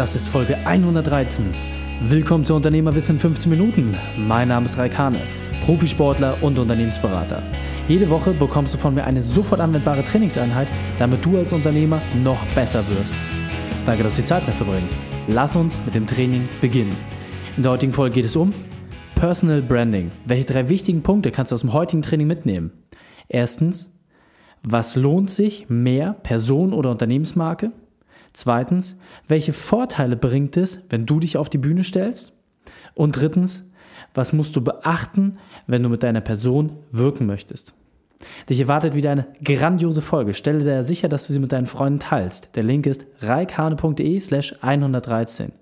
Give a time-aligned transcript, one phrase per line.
[0.00, 1.52] Das ist Folge 113.
[2.08, 3.94] Willkommen zu Unternehmerwissen in 15 Minuten.
[4.16, 5.18] Mein Name ist Raikane,
[5.66, 7.42] Profisportler und Unternehmensberater.
[7.86, 10.68] Jede Woche bekommst du von mir eine sofort anwendbare Trainingseinheit,
[10.98, 13.14] damit du als Unternehmer noch besser wirst.
[13.84, 14.96] Danke, dass du die Zeit mehr verbringst.
[15.28, 16.96] Lass uns mit dem Training beginnen.
[17.58, 18.54] In der heutigen Folge geht es um
[19.16, 20.12] Personal Branding.
[20.24, 22.72] Welche drei wichtigen Punkte kannst du aus dem heutigen Training mitnehmen?
[23.28, 23.92] Erstens,
[24.62, 27.72] was lohnt sich mehr, Person oder Unternehmensmarke?
[28.32, 32.32] Zweitens, welche Vorteile bringt es, wenn du dich auf die Bühne stellst?
[32.94, 33.70] Und drittens,
[34.14, 37.74] was musst du beachten, wenn du mit deiner Person wirken möchtest?
[38.48, 40.34] Dich erwartet wieder eine grandiose Folge.
[40.34, 42.54] Stelle dir sicher, dass du sie mit deinen Freunden teilst.
[42.54, 45.52] Der Link ist reikhane.de slash 113.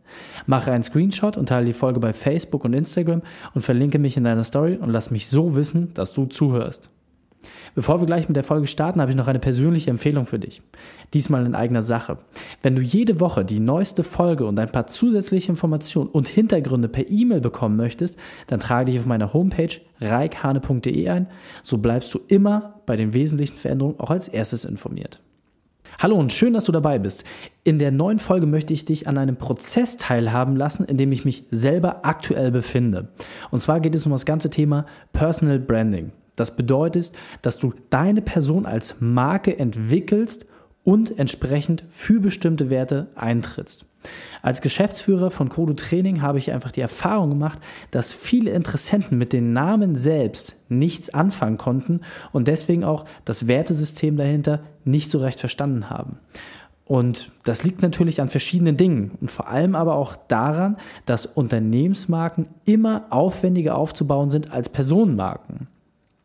[0.47, 3.23] Mache einen Screenshot und teile die Folge bei Facebook und Instagram
[3.55, 6.91] und verlinke mich in deiner Story und lass mich so wissen, dass du zuhörst.
[7.75, 10.63] Bevor wir gleich mit der Folge starten, habe ich noch eine persönliche Empfehlung für dich.
[11.15, 12.19] Diesmal in eigener Sache.
[12.63, 17.09] Wenn du jede Woche die neueste Folge und ein paar zusätzliche Informationen und Hintergründe per
[17.09, 21.29] E-Mail bekommen möchtest, dann trage dich auf meiner Homepage reikhane.de ein.
[21.63, 25.21] So bleibst du immer bei den wesentlichen Veränderungen auch als erstes informiert.
[26.01, 27.25] Hallo und schön, dass du dabei bist.
[27.65, 31.25] In der neuen Folge möchte ich dich an einem Prozess teilhaben lassen, in dem ich
[31.25, 33.09] mich selber aktuell befinde.
[33.51, 36.13] Und zwar geht es um das ganze Thema Personal Branding.
[36.39, 40.47] Das bedeutet, dass du deine Person als Marke entwickelst
[40.85, 43.85] und entsprechend für bestimmte Werte eintrittst.
[44.43, 47.59] Als Geschäftsführer von Kodo Training habe ich einfach die Erfahrung gemacht,
[47.91, 52.01] dass viele Interessenten mit den Namen selbst nichts anfangen konnten
[52.33, 56.19] und deswegen auch das Wertesystem dahinter nicht so recht verstanden haben.
[56.85, 62.47] Und das liegt natürlich an verschiedenen Dingen und vor allem aber auch daran, dass Unternehmensmarken
[62.65, 65.69] immer aufwendiger aufzubauen sind als Personenmarken.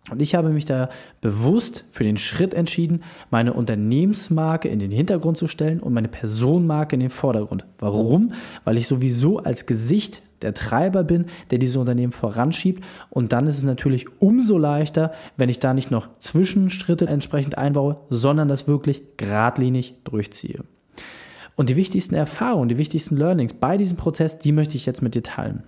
[0.10, 0.90] Und ich habe mich da
[1.22, 6.96] bewusst für den Schritt entschieden, meine Unternehmensmarke in den Hintergrund zu stellen und meine Personenmarke
[6.96, 7.66] in den Vordergrund.
[7.80, 8.34] Warum?
[8.66, 12.84] Weil ich sowieso als Gesicht der Treiber bin, der diese Unternehmen voranschiebt.
[13.10, 17.98] Und dann ist es natürlich umso leichter, wenn ich da nicht noch Zwischenschritte entsprechend einbaue,
[18.10, 20.66] sondern das wirklich geradlinig durchziehe.
[21.56, 25.16] Und die wichtigsten Erfahrungen, die wichtigsten Learnings bei diesem Prozess, die möchte ich jetzt mit
[25.16, 25.64] dir teilen.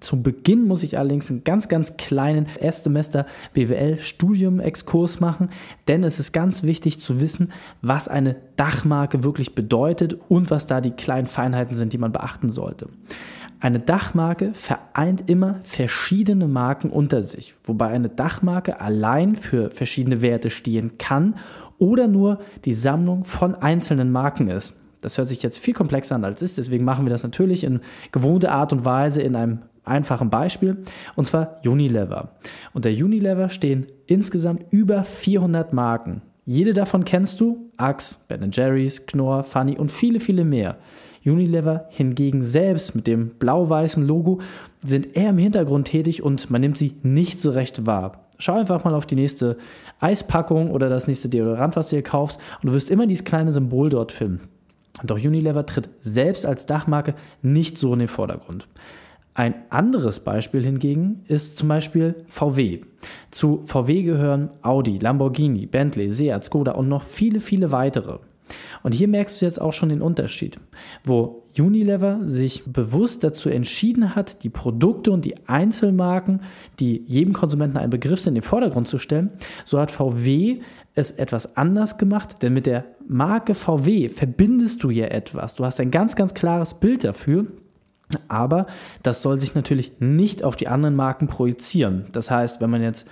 [0.00, 5.50] Zu Beginn muss ich allerdings einen ganz, ganz kleinen Erstsemester BWL-Studium-Exkurs machen,
[5.86, 10.80] denn es ist ganz wichtig zu wissen, was eine Dachmarke wirklich bedeutet und was da
[10.80, 12.88] die kleinen Feinheiten sind, die man beachten sollte.
[13.60, 20.50] Eine Dachmarke vereint immer verschiedene Marken unter sich, wobei eine Dachmarke allein für verschiedene Werte
[20.50, 21.34] stehen kann
[21.78, 24.76] oder nur die Sammlung von einzelnen Marken ist.
[25.00, 27.80] Das hört sich jetzt viel komplexer an als ist, deswegen machen wir das natürlich in
[28.12, 30.78] gewohnter Art und Weise in einem einfachen Beispiel,
[31.16, 32.30] und zwar Unilever.
[32.72, 36.22] Unter Unilever stehen insgesamt über 400 Marken.
[36.44, 40.78] Jede davon kennst du, Axe, Ben Jerry's, Knorr, Funny und viele, viele mehr.
[41.24, 44.40] Unilever hingegen selbst mit dem blau-weißen Logo
[44.82, 48.28] sind eher im Hintergrund tätig und man nimmt sie nicht so recht wahr.
[48.38, 49.58] Schau einfach mal auf die nächste
[50.00, 53.52] Eispackung oder das nächste Deodorant, was du hier kaufst und du wirst immer dieses kleine
[53.52, 54.48] Symbol dort finden.
[55.04, 58.66] Doch Unilever tritt selbst als Dachmarke nicht so in den Vordergrund.
[59.38, 62.80] Ein anderes Beispiel hingegen ist zum Beispiel VW.
[63.30, 68.18] Zu VW gehören Audi, Lamborghini, Bentley, Seat, Skoda und noch viele, viele weitere.
[68.82, 70.58] Und hier merkst du jetzt auch schon den Unterschied,
[71.04, 76.40] wo Unilever sich bewusst dazu entschieden hat, die Produkte und die Einzelmarken,
[76.80, 79.30] die jedem Konsumenten ein Begriff sind, in den Vordergrund zu stellen,
[79.64, 80.62] so hat VW
[80.94, 85.54] es etwas anders gemacht, denn mit der Marke VW verbindest du ja etwas.
[85.54, 87.46] Du hast ein ganz, ganz klares Bild dafür
[88.28, 88.66] aber
[89.02, 92.06] das soll sich natürlich nicht auf die anderen Marken projizieren.
[92.12, 93.08] Das heißt, wenn man jetzt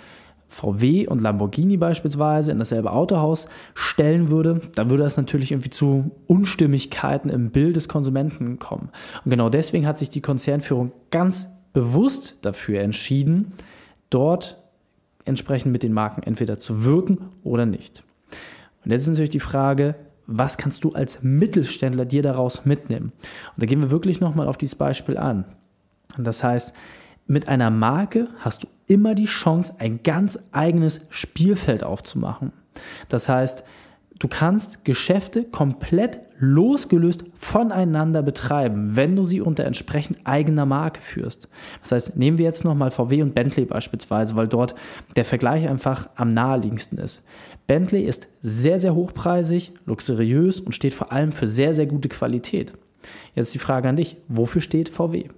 [0.48, 6.12] VW und Lamborghini beispielsweise in dasselbe Autohaus stellen würde, dann würde das natürlich irgendwie zu
[6.26, 8.90] Unstimmigkeiten im Bild des Konsumenten kommen.
[9.24, 13.52] Und genau deswegen hat sich die Konzernführung ganz bewusst dafür entschieden,
[14.08, 14.58] dort
[15.24, 18.02] entsprechend mit den Marken entweder zu wirken oder nicht.
[18.84, 23.12] Und jetzt ist natürlich die Frage, was kannst du als Mittelständler dir daraus mitnehmen?
[23.54, 25.44] Und da gehen wir wirklich nochmal auf dieses Beispiel an.
[26.16, 26.74] Und das heißt,
[27.26, 32.52] mit einer Marke hast du immer die Chance, ein ganz eigenes Spielfeld aufzumachen.
[33.08, 33.64] Das heißt,
[34.18, 41.48] du kannst Geschäfte komplett losgelöst voneinander betreiben, wenn du sie unter entsprechend eigener Marke führst.
[41.82, 44.74] Das heißt, nehmen wir jetzt nochmal VW und Bentley beispielsweise, weil dort
[45.16, 47.24] der Vergleich einfach am naheliegendsten ist.
[47.66, 52.72] Bentley ist sehr, sehr hochpreisig, luxuriös und steht vor allem für sehr, sehr gute Qualität.
[53.34, 55.28] Jetzt die Frage an dich, wofür steht VW?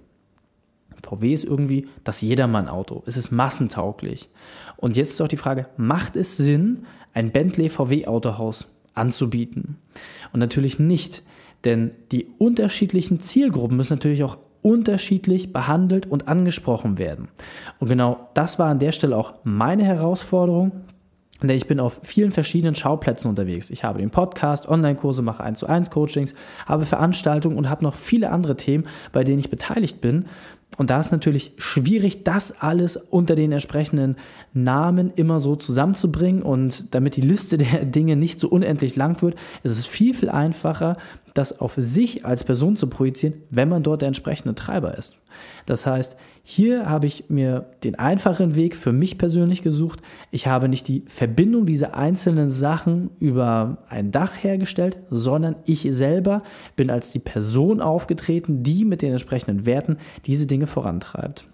[1.03, 3.03] VW ist irgendwie das Jedermann-Auto.
[3.05, 4.29] Es ist massentauglich.
[4.77, 9.77] Und jetzt ist auch die Frage, macht es Sinn, ein Bentley VW-Autohaus anzubieten.
[10.33, 11.23] Und natürlich nicht,
[11.65, 17.29] denn die unterschiedlichen Zielgruppen müssen natürlich auch unterschiedlich behandelt und angesprochen werden.
[17.79, 20.71] Und genau das war an der Stelle auch meine Herausforderung,
[21.41, 23.69] denn ich bin auf vielen verschiedenen Schauplätzen unterwegs.
[23.69, 26.33] Ich habe den Podcast, Online-Kurse, mache 1 zu 1 Coachings,
[26.65, 30.25] habe Veranstaltungen und habe noch viele andere Themen, bei denen ich beteiligt bin.
[30.77, 34.15] Und da ist natürlich schwierig, das alles unter den entsprechenden
[34.53, 36.41] Namen immer so zusammenzubringen.
[36.41, 40.29] Und damit die Liste der Dinge nicht so unendlich lang wird, ist es viel, viel
[40.29, 40.95] einfacher,
[41.33, 45.17] das auf sich als Person zu projizieren, wenn man dort der entsprechende Treiber ist.
[45.65, 49.99] Das heißt, hier habe ich mir den einfachen Weg für mich persönlich gesucht.
[50.31, 56.41] Ich habe nicht die Verbindung dieser einzelnen Sachen über ein Dach hergestellt, sondern ich selber
[56.75, 61.45] bin als die Person aufgetreten, die mit den entsprechenden Werten diese Dinge vorantreibt.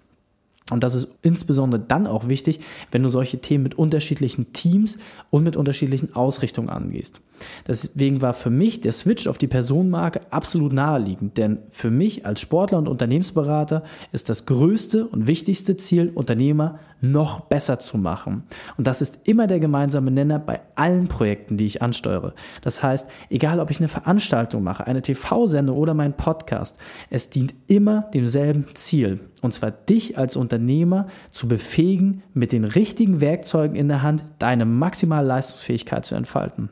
[0.68, 2.58] Und das ist insbesondere dann auch wichtig,
[2.90, 4.98] wenn du solche Themen mit unterschiedlichen Teams
[5.30, 7.20] und mit unterschiedlichen Ausrichtungen angehst.
[7.68, 12.40] Deswegen war für mich der Switch auf die Personenmarke absolut naheliegend, denn für mich als
[12.40, 18.44] Sportler und Unternehmensberater ist das größte und wichtigste Ziel, Unternehmer noch besser zu machen.
[18.76, 22.34] Und das ist immer der gemeinsame Nenner bei allen Projekten, die ich ansteuere.
[22.62, 26.76] Das heißt, egal ob ich eine Veranstaltung mache, eine TV-Sendung oder meinen Podcast,
[27.10, 29.20] es dient immer demselben Ziel.
[29.42, 34.64] Und zwar dich als Unternehmer zu befähigen, mit den richtigen Werkzeugen in der Hand deine
[34.64, 36.70] maximale Leistungsfähigkeit zu entfalten.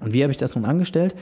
[0.00, 1.14] Und wie habe ich das nun angestellt?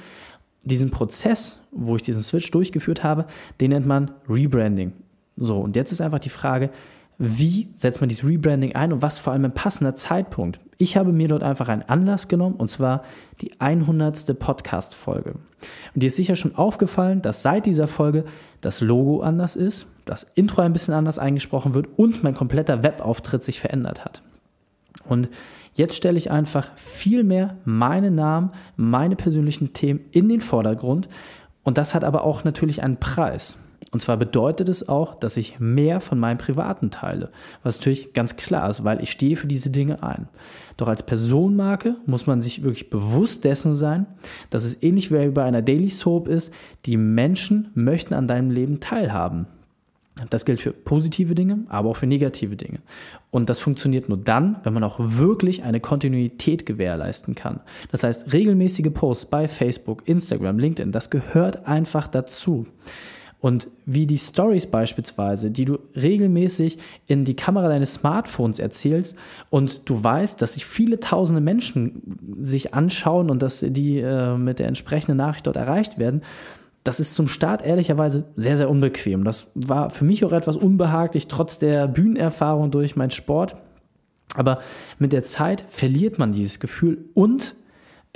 [0.63, 3.27] Diesen Prozess, wo ich diesen Switch durchgeführt habe,
[3.61, 4.93] den nennt man Rebranding.
[5.37, 6.71] So, und jetzt ist einfach die Frage,
[7.19, 10.61] wie setzt man dieses Rebranding ein und was vor allem ein passender Zeitpunkt.
[10.79, 13.03] Ich habe mir dort einfach einen Anlass genommen und zwar
[13.41, 14.39] die 100.
[14.39, 15.33] Podcast-Folge.
[15.33, 18.25] Und dir ist sicher schon aufgefallen, dass seit dieser Folge
[18.61, 23.43] das Logo anders ist, das Intro ein bisschen anders eingesprochen wird und mein kompletter Webauftritt
[23.43, 24.23] sich verändert hat.
[25.05, 25.29] Und
[25.75, 31.09] jetzt stelle ich einfach viel mehr meine Namen, meine persönlichen Themen in den Vordergrund.
[31.65, 33.59] Und das hat aber auch natürlich einen Preis.
[33.91, 37.31] Und zwar bedeutet es auch, dass ich mehr von meinem Privaten teile,
[37.63, 40.29] was natürlich ganz klar ist, weil ich stehe für diese Dinge ein.
[40.77, 44.07] Doch als Personenmarke muss man sich wirklich bewusst dessen sein,
[44.51, 46.53] dass es ähnlich wie bei einer Daily Soap ist,
[46.87, 49.47] die Menschen möchten an deinem Leben teilhaben.
[50.31, 52.81] Das gilt für positive Dinge, aber auch für negative Dinge.
[53.31, 57.61] Und das funktioniert nur dann, wenn man auch wirklich eine Kontinuität gewährleisten kann.
[57.93, 62.67] Das heißt, regelmäßige Posts bei Facebook, Instagram, LinkedIn, das gehört einfach dazu.
[63.41, 69.17] Und wie die Stories beispielsweise, die du regelmäßig in die Kamera deines Smartphones erzählst
[69.49, 72.03] und du weißt, dass sich viele tausende Menschen
[72.41, 76.23] sich anschauen und dass die äh, mit der entsprechenden Nachricht dort erreicht werden,
[76.83, 79.23] das ist zum Start ehrlicherweise sehr, sehr unbequem.
[79.23, 83.57] Das war für mich auch etwas unbehaglich, trotz der Bühnenerfahrung durch meinen Sport.
[84.35, 84.61] Aber
[84.99, 87.57] mit der Zeit verliert man dieses Gefühl und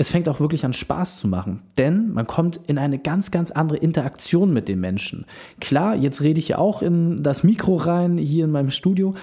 [0.02, 3.52] es fängt auch wirklich an Spaß zu machen, denn man kommt in eine ganz, ganz
[3.52, 5.26] andere Interaktion mit den Menschen.
[5.60, 9.14] Klar, jetzt rede ich ja auch in das Mikro rein hier in meinem Studio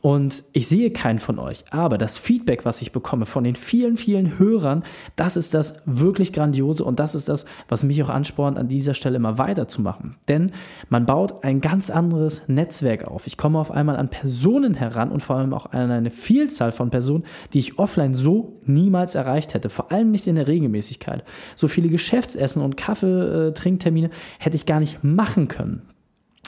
[0.00, 3.96] und ich sehe keinen von euch, aber das Feedback, was ich bekomme von den vielen,
[3.96, 4.84] vielen Hörern,
[5.16, 8.94] das ist das wirklich Grandiose und das ist das, was mich auch anspornt, an dieser
[8.94, 10.16] Stelle immer weiterzumachen.
[10.28, 10.52] Denn
[10.88, 13.26] man baut ein ganz anderes Netzwerk auf.
[13.26, 16.90] Ich komme auf einmal an Personen heran und vor allem auch an eine Vielzahl von
[16.90, 19.68] Personen, die ich offline so niemals erreicht hätte.
[19.68, 21.24] Vor allem nicht in der Regelmäßigkeit.
[21.54, 25.82] So viele Geschäftsessen und Kaffeetrinktermine hätte ich gar nicht machen können.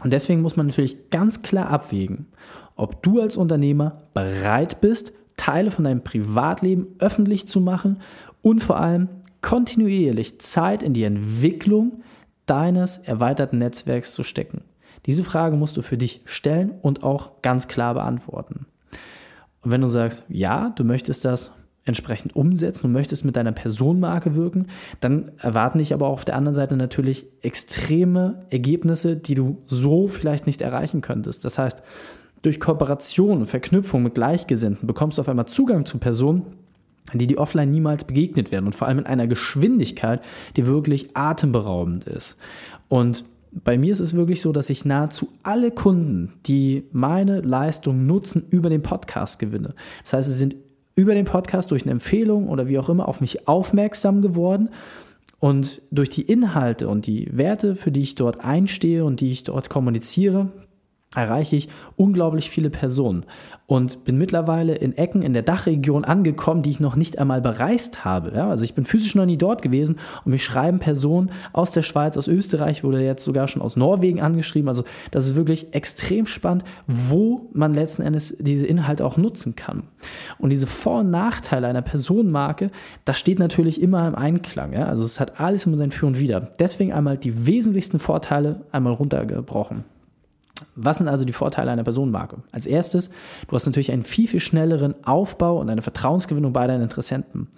[0.03, 2.27] Und deswegen muss man natürlich ganz klar abwägen,
[2.77, 8.01] ob du als Unternehmer bereit bist, Teile von deinem Privatleben öffentlich zu machen
[8.43, 9.09] und vor allem
[9.41, 12.03] kontinuierlich Zeit in die Entwicklung
[12.47, 14.63] deines erweiterten Netzwerks zu stecken.
[15.07, 18.67] Diese Frage musst du für dich stellen und auch ganz klar beantworten.
[19.61, 21.51] Und wenn du sagst, ja, du möchtest das
[21.85, 24.69] entsprechend umsetzen und möchtest mit deiner Personenmarke wirken,
[25.01, 30.09] dann erwarten dich aber auch auf der anderen Seite natürlich extreme Ergebnisse, die du so
[30.09, 31.45] vielleicht nicht erreichen könntest.
[31.45, 31.83] Das heißt,
[32.45, 36.43] durch Kooperation und Verknüpfung mit Gleichgesinnten bekommst du auf einmal Zugang zu Personen,
[37.15, 40.23] die dir offline niemals begegnet werden und vor allem in einer Geschwindigkeit,
[40.57, 42.37] die wirklich atemberaubend ist.
[42.89, 48.05] Und bei mir ist es wirklich so, dass ich nahezu alle Kunden, die meine Leistung
[48.05, 49.75] nutzen, über den Podcast gewinne.
[50.03, 50.57] Das heißt, sie sind
[50.97, 54.69] über den Podcast durch eine Empfehlung oder wie auch immer auf mich aufmerksam geworden.
[55.39, 59.45] Und durch die Inhalte und die Werte, für die ich dort einstehe und die ich
[59.45, 60.51] dort kommuniziere,
[61.15, 63.25] erreiche ich unglaublich viele Personen
[63.67, 68.05] und bin mittlerweile in Ecken in der Dachregion angekommen, die ich noch nicht einmal bereist
[68.05, 68.33] habe.
[68.35, 71.83] Ja, also ich bin physisch noch nie dort gewesen und mich schreiben Personen aus der
[71.83, 74.69] Schweiz, aus Österreich, wurde jetzt sogar schon aus Norwegen angeschrieben.
[74.69, 79.85] Also das ist wirklich extrem spannend, wo man letzten Endes diese Inhalte auch nutzen kann.
[80.39, 82.71] Und diese Vor- und Nachteile einer Personenmarke,
[83.07, 84.75] das steht natürlich immer im Einklang.
[84.75, 84.87] Ja?
[84.87, 86.53] Also es hat alles immer sein Für und Wider.
[86.59, 89.85] Deswegen einmal die wesentlichsten Vorteile einmal runtergebrochen.
[90.77, 92.39] Was sind also die Vorteile einer Personenmarke?
[92.53, 93.11] Als erstes,
[93.49, 97.49] du hast natürlich einen viel, viel schnelleren Aufbau und eine Vertrauensgewinnung bei deinen Interessenten.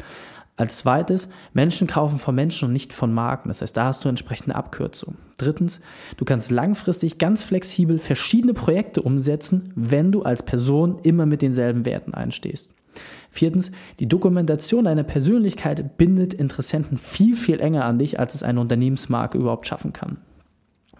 [0.59, 3.49] Als zweites, Menschen kaufen von Menschen und nicht von Marken.
[3.49, 5.17] Das heißt, da hast du entsprechende Abkürzung.
[5.37, 5.81] Drittens,
[6.17, 11.85] du kannst langfristig ganz flexibel verschiedene Projekte umsetzen, wenn du als Person immer mit denselben
[11.85, 12.71] Werten einstehst.
[13.31, 13.71] Viertens,
[14.01, 19.37] die Dokumentation deiner Persönlichkeit bindet Interessenten viel, viel enger an dich, als es eine Unternehmensmarke
[19.37, 20.17] überhaupt schaffen kann.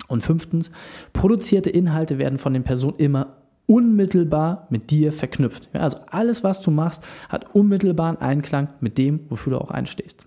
[0.09, 0.71] Und fünftens,
[1.13, 3.37] produzierte Inhalte werden von den Personen immer
[3.67, 5.69] unmittelbar mit dir verknüpft.
[5.73, 10.27] Ja, also alles, was du machst, hat unmittelbaren Einklang mit dem, wofür du auch einstehst.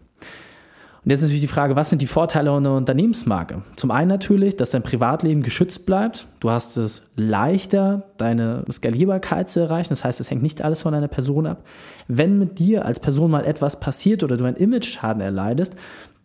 [1.03, 3.61] Und jetzt natürlich die Frage, was sind die Vorteile einer Unternehmensmarke?
[3.77, 6.27] Zum einen natürlich, dass dein Privatleben geschützt bleibt.
[6.41, 9.89] Du hast es leichter, deine Skalierbarkeit zu erreichen.
[9.89, 11.63] Das heißt, es hängt nicht alles von deiner Person ab.
[12.09, 15.77] Wenn mit dir als Person mal etwas passiert oder du einen Image-Schaden erleidest,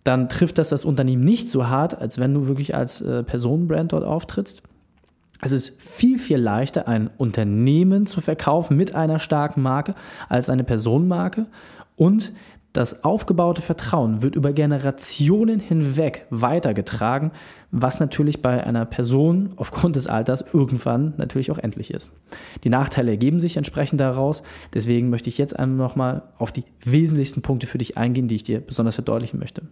[0.05, 3.93] dann trifft das das Unternehmen nicht so hart, als wenn du wirklich als äh, Personenbrand
[3.93, 4.63] dort auftrittst.
[5.41, 9.95] Es ist viel, viel leichter, ein Unternehmen zu verkaufen mit einer starken Marke
[10.29, 11.47] als eine Personenmarke.
[11.97, 12.33] Und
[12.75, 17.31] das aufgebaute Vertrauen wird über Generationen hinweg weitergetragen,
[17.71, 22.11] was natürlich bei einer Person aufgrund des Alters irgendwann natürlich auch endlich ist.
[22.65, 24.43] Die Nachteile ergeben sich entsprechend daraus.
[24.75, 28.45] Deswegen möchte ich jetzt einmal nochmal auf die wesentlichsten Punkte für dich eingehen, die ich
[28.45, 29.63] dir besonders verdeutlichen möchte.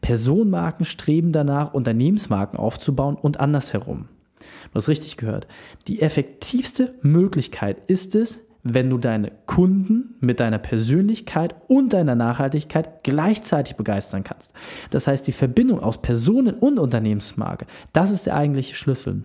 [0.00, 4.08] Personenmarken streben danach, Unternehmensmarken aufzubauen und andersherum.
[4.38, 5.48] Du hast richtig gehört.
[5.88, 13.02] Die effektivste Möglichkeit ist es, wenn du deine Kunden mit deiner Persönlichkeit und deiner Nachhaltigkeit
[13.02, 14.52] gleichzeitig begeistern kannst.
[14.90, 19.24] Das heißt, die Verbindung aus Personen und Unternehmensmarke, das ist der eigentliche Schlüssel.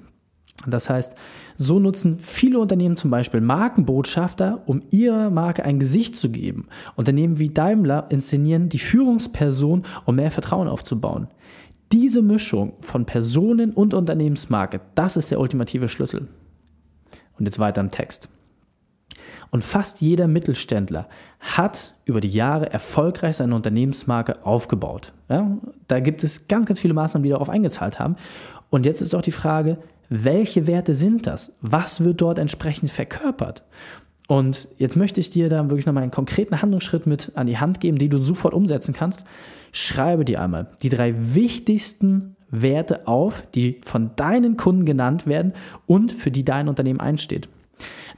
[0.66, 1.16] Das heißt,
[1.58, 6.68] so nutzen viele Unternehmen zum Beispiel Markenbotschafter, um ihrer Marke ein Gesicht zu geben.
[6.96, 11.28] Unternehmen wie Daimler inszenieren die Führungsperson, um mehr Vertrauen aufzubauen.
[11.92, 16.28] Diese Mischung von Personen und Unternehmensmarke, das ist der ultimative Schlüssel.
[17.38, 18.30] Und jetzt weiter im Text.
[19.50, 21.08] Und fast jeder Mittelständler
[21.40, 25.14] hat über die Jahre erfolgreich seine Unternehmensmarke aufgebaut.
[25.30, 28.16] Ja, da gibt es ganz, ganz viele Maßnahmen, die darauf eingezahlt haben.
[28.70, 29.78] Und jetzt ist doch die Frage,
[30.10, 31.58] welche Werte sind das?
[31.62, 33.64] Was wird dort entsprechend verkörpert?
[34.28, 37.80] Und jetzt möchte ich dir da wirklich nochmal einen konkreten Handlungsschritt mit an die Hand
[37.80, 39.24] geben, die du sofort umsetzen kannst.
[39.72, 45.54] Schreibe dir einmal die drei wichtigsten Werte auf, die von deinen Kunden genannt werden
[45.86, 47.48] und für die dein Unternehmen einsteht.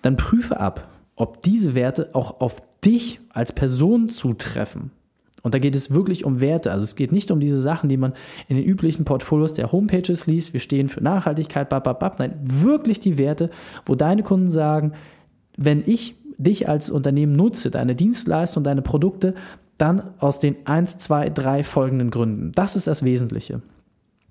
[0.02, 0.88] Dann prüfe ab,
[1.20, 4.92] ob diese Werte auch auf dich als Person zutreffen.
[5.44, 6.72] Und da geht es wirklich um Werte.
[6.72, 8.14] Also es geht nicht um diese Sachen, die man
[8.48, 10.54] in den üblichen Portfolios der Homepages liest.
[10.54, 12.20] Wir stehen für Nachhaltigkeit, bababab.
[12.20, 13.50] Nein, wirklich die Werte,
[13.86, 14.94] wo deine Kunden sagen,
[15.58, 19.36] wenn ich dich als Unternehmen nutze, deine Dienstleistung, deine Produkte,
[19.78, 22.52] dann aus den 1, 2, 3 folgenden Gründen.
[22.54, 23.62] Das ist das Wesentliche.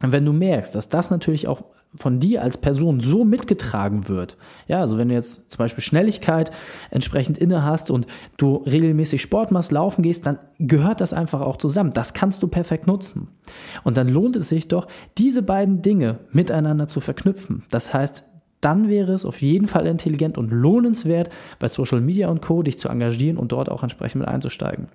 [0.02, 1.64] Und wenn du merkst, dass das natürlich auch
[1.94, 4.36] von dir als Person so mitgetragen wird,
[4.66, 6.50] ja, also wenn du jetzt zum Beispiel Schnelligkeit
[6.90, 11.56] entsprechend inne hast und du regelmäßig Sport machst, laufen gehst, dann gehört das einfach auch
[11.56, 11.92] zusammen.
[11.92, 13.28] Das kannst du perfekt nutzen.
[13.84, 14.86] Und dann lohnt es sich doch,
[15.16, 17.64] diese beiden Dinge miteinander zu verknüpfen.
[17.70, 18.24] Das heißt,
[18.60, 22.62] dann wäre es auf jeden Fall intelligent und lohnenswert, bei Social Media und Co.
[22.62, 24.88] dich zu engagieren und dort auch entsprechend mit einzusteigen.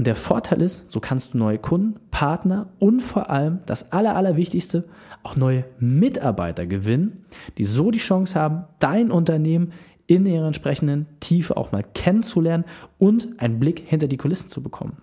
[0.00, 4.16] Und der Vorteil ist, so kannst du neue Kunden, Partner und vor allem das Aller,
[4.16, 4.84] Allerwichtigste,
[5.22, 7.26] auch neue Mitarbeiter gewinnen,
[7.58, 9.74] die so die Chance haben, dein Unternehmen
[10.06, 12.64] in ihrer entsprechenden Tiefe auch mal kennenzulernen
[12.96, 15.02] und einen Blick hinter die Kulissen zu bekommen.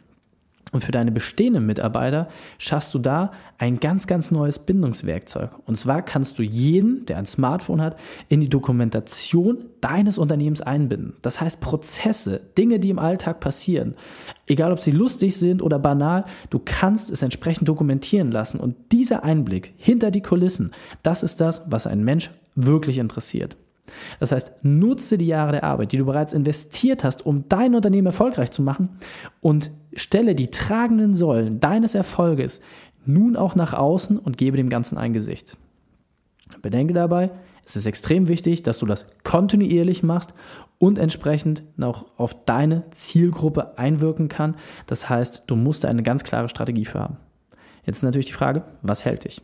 [0.71, 5.51] Und für deine bestehenden Mitarbeiter schaffst du da ein ganz, ganz neues Bindungswerkzeug.
[5.65, 7.97] Und zwar kannst du jeden, der ein Smartphone hat,
[8.29, 11.13] in die Dokumentation deines Unternehmens einbinden.
[11.21, 13.95] Das heißt Prozesse, Dinge, die im Alltag passieren,
[14.47, 18.59] egal ob sie lustig sind oder banal, du kannst es entsprechend dokumentieren lassen.
[18.59, 20.71] Und dieser Einblick hinter die Kulissen,
[21.03, 23.57] das ist das, was ein Mensch wirklich interessiert.
[24.19, 28.07] Das heißt, nutze die Jahre der Arbeit, die du bereits investiert hast, um dein Unternehmen
[28.07, 28.89] erfolgreich zu machen
[29.41, 32.61] und stelle die tragenden Säulen deines Erfolges
[33.05, 35.57] nun auch nach außen und gebe dem Ganzen ein Gesicht.
[36.61, 37.31] Bedenke dabei,
[37.65, 40.33] es ist extrem wichtig, dass du das kontinuierlich machst
[40.79, 44.55] und entsprechend auch auf deine Zielgruppe einwirken kann.
[44.85, 47.17] Das heißt, du musst eine ganz klare Strategie für haben.
[47.83, 49.41] Jetzt ist natürlich die Frage, was hält dich?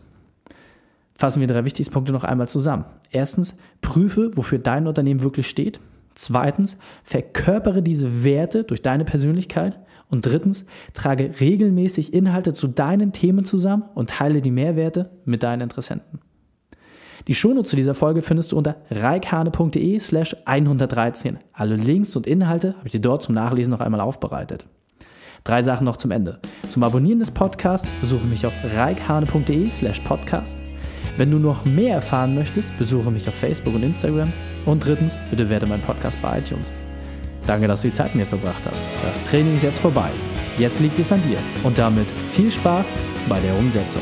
[1.15, 2.85] Fassen wir drei wichtigsten Punkte noch einmal zusammen.
[3.11, 5.79] Erstens, prüfe, wofür dein Unternehmen wirklich steht.
[6.15, 9.79] Zweitens, verkörpere diese Werte durch deine Persönlichkeit.
[10.09, 15.61] Und drittens, trage regelmäßig Inhalte zu deinen Themen zusammen und teile die Mehrwerte mit deinen
[15.61, 16.19] Interessenten.
[17.27, 21.39] Die Shownotes zu dieser Folge findest du unter reikhane.de slash 113.
[21.53, 24.65] Alle Links und Inhalte habe ich dir dort zum Nachlesen noch einmal aufbereitet.
[25.43, 26.39] Drei Sachen noch zum Ende.
[26.69, 30.61] Zum Abonnieren des Podcasts besuche mich auf reikhane.de slash podcast.
[31.17, 34.33] Wenn du noch mehr erfahren möchtest, besuche mich auf Facebook und Instagram.
[34.65, 36.71] Und drittens, bitte werde meinen Podcast bei iTunes.
[37.45, 38.83] Danke, dass du die Zeit mit mir verbracht hast.
[39.03, 40.09] Das Training ist jetzt vorbei.
[40.57, 41.37] Jetzt liegt es an dir.
[41.63, 42.91] Und damit viel Spaß
[43.27, 44.01] bei der Umsetzung.